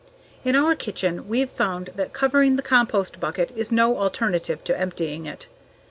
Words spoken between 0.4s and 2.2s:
In our kitchen, we've found that